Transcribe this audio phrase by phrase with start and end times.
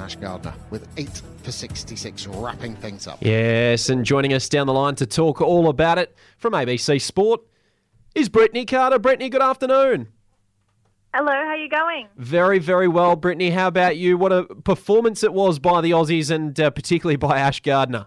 [0.00, 3.18] and Ash Gardner with 8 for 66, wrapping things up.
[3.20, 7.40] Yes, and joining us down the line to talk all about it from ABC Sport
[8.14, 8.98] is Brittany Carter.
[8.98, 10.08] Brittany, good afternoon.
[11.12, 12.08] Hello, how are you going?
[12.16, 13.50] Very, very well, Brittany.
[13.50, 14.16] How about you?
[14.16, 18.06] What a performance it was by the Aussies and uh, particularly by Ash Gardner.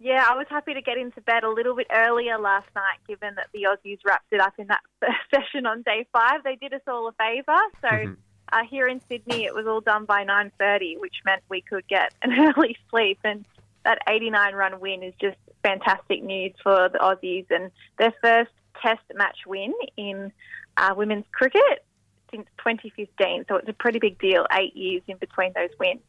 [0.00, 3.36] Yeah, I was happy to get into bed a little bit earlier last night, given
[3.36, 4.80] that the Aussies wrapped it up in that
[5.34, 6.42] session on day five.
[6.42, 7.56] They did us all a favour.
[7.80, 8.12] So mm-hmm.
[8.52, 12.12] Uh, here in Sydney, it was all done by 9.30, which meant we could get
[12.22, 13.18] an early sleep.
[13.24, 13.44] And
[13.84, 18.50] that 89-run win is just fantastic news for the Aussies and their first
[18.82, 20.32] Test match win in
[20.76, 21.84] uh, women's cricket
[22.30, 23.44] since 2015.
[23.48, 26.00] So it's a pretty big deal, eight years in between those wins.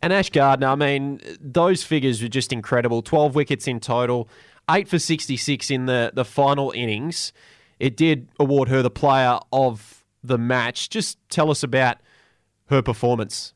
[0.00, 3.02] And Ash Gardner, I mean, those figures were just incredible.
[3.02, 4.28] 12 wickets in total,
[4.70, 7.32] 8 for 66 in the, the final innings.
[7.80, 10.88] It did award her the player of the match.
[10.88, 11.98] Just tell us about
[12.66, 13.54] her performance.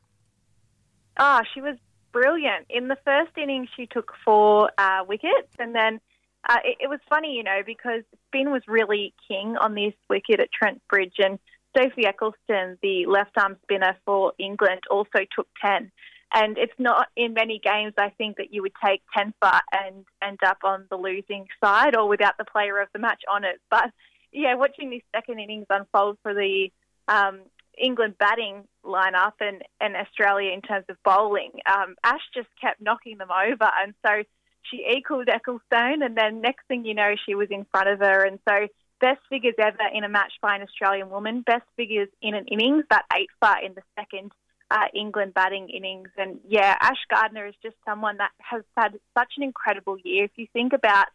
[1.17, 1.75] Ah, oh, she was
[2.11, 2.65] brilliant.
[2.69, 5.99] In the first innings, she took four uh, wickets, and then
[6.47, 10.39] uh, it, it, was funny, you know, because spin was really king on this wicket
[10.39, 11.39] at Trent Bridge, and
[11.77, 15.91] Sophie Ecclestone, the left arm spinner for England, also took 10.
[16.33, 20.05] And it's not in many games, I think, that you would take 10 for and
[20.21, 23.59] end up on the losing side or without the player of the match on it.
[23.71, 23.91] But
[24.31, 26.69] yeah, watching this second innings unfold for the
[27.07, 27.41] um,
[27.77, 33.17] England batting lineup and, and Australia in terms of bowling, um, Ash just kept knocking
[33.17, 33.69] them over.
[33.81, 34.23] And so
[34.63, 38.25] she equaled Ecclestone, and then next thing you know, she was in front of her.
[38.25, 38.67] And so
[38.99, 42.83] best figures ever in a match by an Australian woman, best figures in an innings,
[42.89, 44.31] that eight for in the second
[44.71, 46.09] uh, England batting innings.
[46.17, 50.25] And yeah, Ash Gardner is just someone that has had such an incredible year.
[50.25, 51.07] If you think about,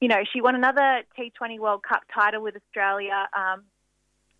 [0.00, 3.64] you know, she won another T20 World Cup title with Australia um,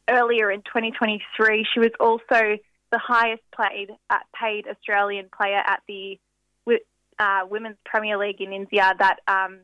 [0.09, 1.67] earlier in 2023.
[1.73, 2.59] She was also
[2.91, 6.19] the highest paid, uh, paid Australian player at the
[7.21, 9.61] uh, Women's Premier League in India, that um,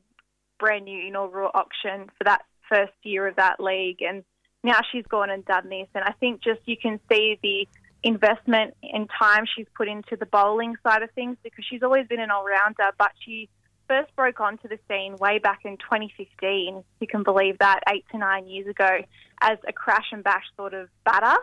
[0.61, 4.03] brand new inaugural auction for that first year of that league.
[4.03, 4.22] And
[4.62, 5.88] now she's gone and done this.
[5.94, 7.66] And I think just you can see the
[8.03, 12.20] investment and time she's put into the bowling side of things because she's always been
[12.20, 13.49] an all rounder, but she
[13.88, 18.19] first broke onto the scene way back in 2015, you can believe that, eight to
[18.19, 18.98] nine years ago,
[19.41, 21.36] as a crash and bash sort of batter.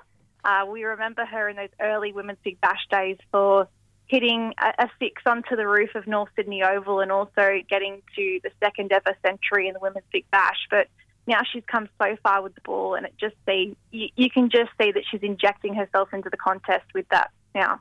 [0.44, 3.68] Uh, we remember her in those early Women's Big Bash days for
[4.08, 8.40] hitting a, a, six onto the roof of North Sydney Oval and also getting to
[8.44, 10.68] the second ever century in the Women's Big Bash.
[10.70, 10.88] But
[11.28, 14.50] now she's come so far with the ball, and it just see you, you can
[14.50, 17.80] just see that she's injecting herself into the contest with that now.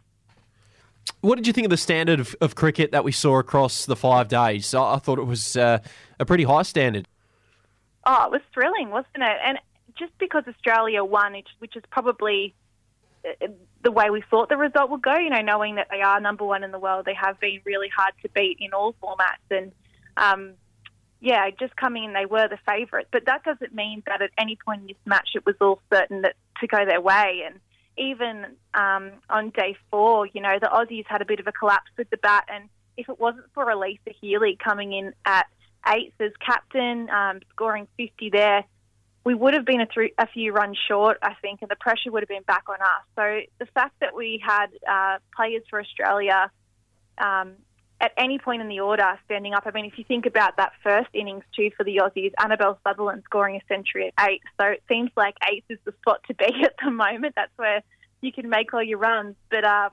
[1.20, 3.96] What did you think of the standard of, of cricket that we saw across the
[3.96, 4.74] five days?
[4.74, 5.78] I, I thought it was uh,
[6.18, 7.06] a pretty high standard.
[8.04, 9.38] Oh, it was thrilling, wasn't it?
[9.44, 9.58] And
[9.96, 12.54] just because Australia won, which is probably
[13.24, 13.46] uh,
[13.82, 16.44] the way we thought the result would go, you know, knowing that they are number
[16.44, 19.50] one in the world, they have been really hard to beat in all formats.
[19.50, 19.72] And
[20.16, 20.54] um,
[21.20, 23.06] yeah, just coming in, they were the favourite.
[23.12, 26.22] But that doesn't mean that at any point in this match it was all certain
[26.22, 27.42] that to go their way.
[27.46, 27.60] And
[27.96, 31.90] even um, on day four, you know, the Aussies had a bit of a collapse
[31.96, 32.46] with the bat.
[32.52, 35.46] And if it wasn't for Alyssa Healy coming in at
[35.88, 38.64] eighth as captain, um, scoring 50 there,
[39.24, 39.86] we would have been a,
[40.18, 43.04] a, few runs short, I think, and the pressure would have been back on us.
[43.14, 46.50] So the fact that we had uh, players for Australia
[47.18, 47.52] um,
[48.02, 49.62] at any point in the order standing up.
[49.64, 53.22] I mean, if you think about that first innings too for the Aussies, Annabelle Sutherland
[53.24, 54.42] scoring a century at eight.
[54.60, 57.34] So it seems like eight is the spot to be at the moment.
[57.36, 57.80] That's where
[58.20, 59.36] you can make all your runs.
[59.50, 59.90] But uh,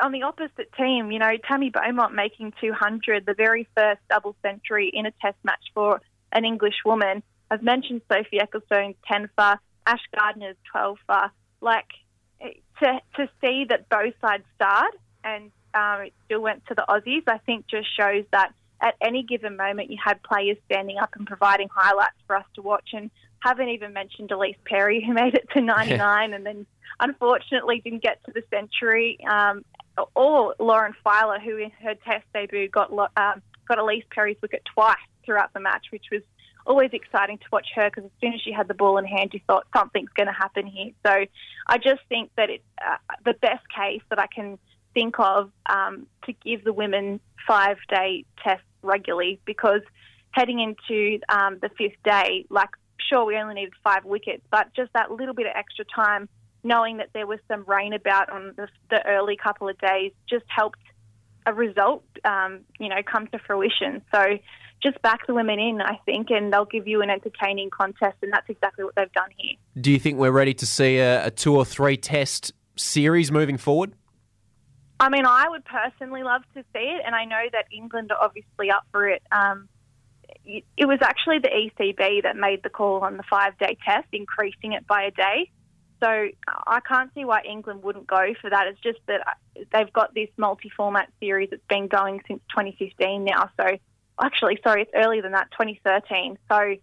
[0.00, 4.90] on the opposite team, you know, Tammy Beaumont making 200, the very first double century
[4.92, 7.22] in a test match for an English woman.
[7.50, 11.30] I've mentioned Sophie Ecclestone's 10 for, Ash Gardner's 12 for.
[11.62, 11.88] Like,
[12.40, 17.22] to, to see that both sides start and um, it still went to the Aussies,
[17.26, 21.26] I think just shows that at any given moment you had players standing up and
[21.26, 22.90] providing highlights for us to watch.
[22.92, 26.66] And haven't even mentioned Ellyse Perry, who made it to 99 and then
[27.00, 29.64] unfortunately didn't get to the century, um,
[30.14, 34.96] or Lauren Filer, who in her Test debut got um, got Ellyse Perry's wicket twice
[35.24, 36.22] throughout the match, which was
[36.66, 39.30] always exciting to watch her because as soon as she had the ball in hand,
[39.34, 40.90] you thought something's going to happen here.
[41.04, 41.26] So
[41.66, 44.58] I just think that it's uh, the best case that I can
[44.94, 49.82] think of um, to give the women five day tests regularly because
[50.30, 52.70] heading into um, the fifth day, like,
[53.08, 56.28] sure, we only needed five wickets, but just that little bit of extra time,
[56.62, 60.44] knowing that there was some rain about on the, the early couple of days, just
[60.48, 60.80] helped
[61.46, 64.02] a result, um, you know, come to fruition.
[64.12, 64.38] So
[64.82, 68.32] just back the women in, I think, and they'll give you an entertaining contest, and
[68.32, 69.54] that's exactly what they've done here.
[69.78, 73.58] Do you think we're ready to see a, a two or three test series moving
[73.58, 73.92] forward?
[75.00, 78.22] I mean, I would personally love to see it, and I know that England are
[78.22, 79.22] obviously up for it.
[79.32, 79.68] Um,
[80.44, 84.06] it it was actually the ECB that made the call on the five day test,
[84.12, 85.50] increasing it by a day.
[86.02, 86.28] So
[86.66, 88.66] I can't see why England wouldn't go for that.
[88.66, 89.38] It's just that
[89.72, 93.48] they've got this multi format series that's been going since 2015 now.
[93.58, 93.78] So
[94.22, 96.36] actually, sorry, it's earlier than that, 2013.
[96.50, 96.74] So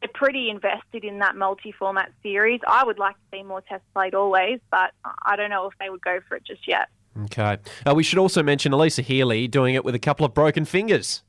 [0.00, 2.60] they're pretty invested in that multi format series.
[2.66, 4.92] I would like to see more tests played always, but
[5.24, 6.88] I don't know if they would go for it just yet.
[7.24, 7.58] Okay.
[7.86, 11.22] Uh, we should also mention Alyssa Healy doing it with a couple of broken fingers.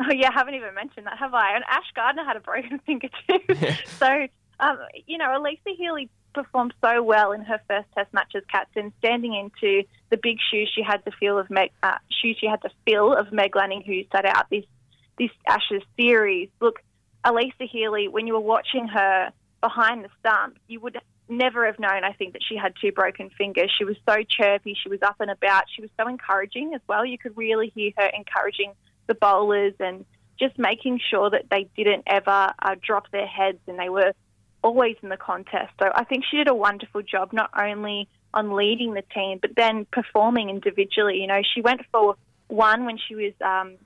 [0.00, 1.54] Oh yeah, I haven't even mentioned that, have I?
[1.54, 3.54] And Ash Gardner had a broken finger too.
[3.98, 4.26] so
[4.60, 8.92] um, you know, Alyssa Healy performed so well in her first Test match as captain,
[8.98, 12.62] standing into the big shoes she had to feel of Meg, uh, shoes she had
[12.62, 14.64] to fill of Meg Lanning, who set out this
[15.18, 16.48] this Ashes series.
[16.60, 16.80] Look,
[17.24, 19.30] Alyssa Healy, when you were watching her
[19.60, 20.98] behind the stump, you would
[21.32, 23.70] never have known, I think, that she had two broken fingers.
[23.76, 27.04] She was so chirpy, she was up and about, she was so encouraging as well.
[27.04, 28.72] You could really hear her encouraging
[29.06, 30.04] the bowlers and
[30.38, 34.12] just making sure that they didn't ever uh, drop their heads and they were
[34.62, 35.72] always in the contest.
[35.80, 39.50] So I think she did a wonderful job, not only on leading the team, but
[39.56, 41.20] then performing individually.
[41.20, 42.16] You know, she went for
[42.48, 43.76] one when she was um,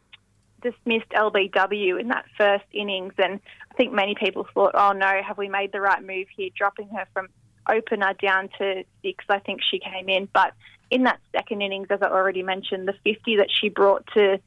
[0.70, 3.40] dismissed LBW in that first innings, and
[3.70, 6.88] I think many people thought, oh no, have we made the right move here, dropping
[6.88, 7.28] her from
[7.68, 9.24] opener down to six?
[9.28, 10.54] I think she came in, but
[10.90, 14.38] in that second innings, as I already mentioned, the 50 that she brought to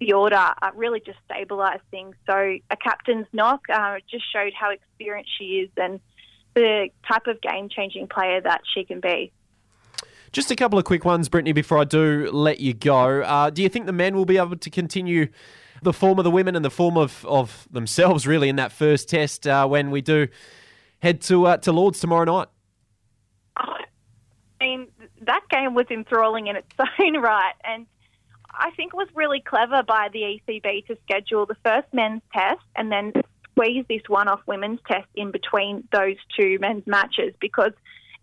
[0.00, 2.14] the order uh, really just stabilised things.
[2.26, 6.00] So a captain's knock uh, just showed how experienced she is and
[6.54, 9.32] the type of game-changing player that she can be.
[10.30, 13.22] Just a couple of quick ones, Brittany, before I do let you go.
[13.22, 15.28] Uh, do you think the men will be able to continue
[15.82, 19.08] the form of the women and the form of, of themselves, really, in that first
[19.08, 20.28] test uh, when we do
[21.00, 22.48] head to uh, to Lords tomorrow night?
[23.56, 23.84] I
[24.60, 24.88] mean,
[25.22, 26.68] that game was enthralling in its
[27.00, 27.86] own right, and
[28.50, 32.62] I think it was really clever by the ECB to schedule the first men's test
[32.74, 33.12] and then
[33.52, 37.72] squeeze this one-off women's test in between those two men's matches because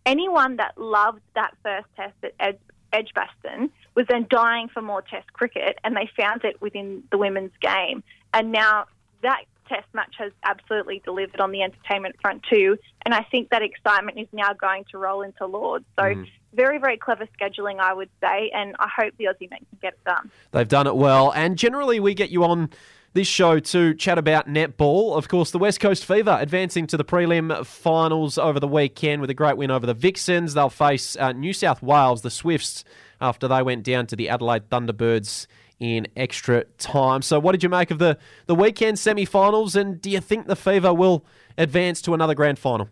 [0.06, 2.60] anyone that loved that first test at Ed-
[2.92, 7.54] Edgbaston was then dying for more test cricket and they found it within the women's
[7.62, 8.04] game.
[8.34, 8.86] And now
[9.24, 12.78] that test match has absolutely delivered on the entertainment front too.
[13.04, 15.86] And I think that excitement is now going to roll into Lords.
[15.98, 16.28] So mm.
[16.54, 18.52] very, very clever scheduling, I would say.
[18.54, 20.32] And I hope the Aussie men can get it done.
[20.52, 21.32] They've done it well.
[21.32, 22.70] And generally, we get you on
[23.16, 25.18] this show to chat about netball.
[25.18, 29.30] Of course, the West Coast Fever advancing to the prelim finals over the weekend with
[29.30, 30.54] a great win over the Vixens.
[30.54, 32.84] They'll face uh, New South Wales, the Swifts,
[33.22, 35.48] after they went down to the Adelaide Thunderbirds
[35.80, 37.22] in extra time.
[37.22, 38.18] So, what did you make of the,
[38.48, 41.26] the weekend semi finals, and do you think the Fever will
[41.58, 42.90] advance to another grand final?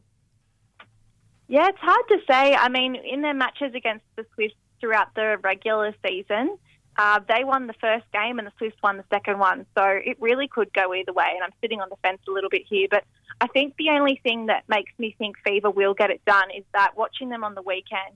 [1.49, 2.55] Yeah, it's hard to say.
[2.55, 6.57] I mean, in their matches against the Swifts throughout the regular season,
[6.97, 9.65] uh, they won the first game and the Swifts won the second one.
[9.75, 11.31] So it really could go either way.
[11.33, 12.87] And I'm sitting on the fence a little bit here.
[12.89, 13.03] But
[13.41, 16.63] I think the only thing that makes me think Fever will get it done is
[16.73, 18.15] that watching them on the weekend,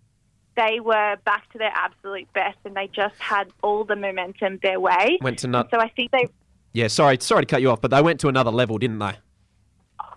[0.56, 4.80] they were back to their absolute best, and they just had all the momentum their
[4.80, 5.20] way.
[5.22, 6.28] Went to not- so I think they.
[6.74, 9.14] Yeah, sorry, sorry to cut you off, but they went to another level, didn't they?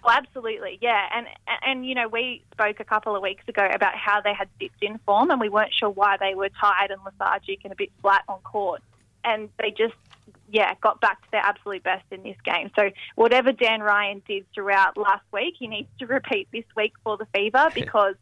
[0.03, 1.27] Oh, absolutely, yeah, and
[1.67, 4.83] and you know we spoke a couple of weeks ago about how they had dipped
[4.83, 7.91] in form, and we weren't sure why they were tired and lethargic and a bit
[8.01, 8.83] flat on court,
[9.25, 9.95] and they just
[10.51, 12.71] yeah got back to their absolute best in this game.
[12.77, 17.19] So whatever Dan Ryan did throughout last week, he needs to repeat this week for
[17.19, 18.15] the Fever because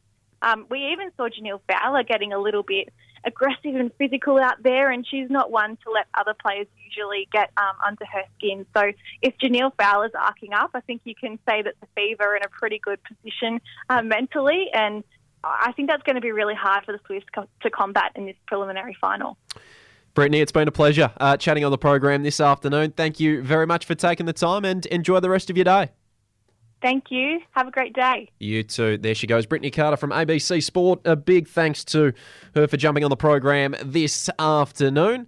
[0.43, 2.93] um, we even saw Jhaniele Fowler getting a little bit
[3.25, 7.51] aggressive and physical out there, and she's not one to let other players usually get
[7.57, 8.67] um, under her skin.
[8.77, 12.37] So if Jhaniele Fowler's arcing up, I think you can say that the Fever are
[12.37, 15.05] in a pretty good position uh, mentally, and
[15.45, 17.29] I think that's going to be really hard for the Swifts
[17.63, 19.37] to combat in this preliminary final.
[20.15, 22.93] Brittany, it's been a pleasure uh, chatting on the program this afternoon.
[22.93, 25.91] Thank you very much for taking the time and enjoy the rest of your day.
[26.81, 27.41] Thank you.
[27.53, 28.31] Have a great day.
[28.39, 28.99] You too.
[28.99, 29.47] There she goes.
[29.47, 31.01] Brittany Carter from ABC Sport.
[31.05, 32.13] A big thanks to
[32.55, 35.27] her for jumping on the program this afternoon.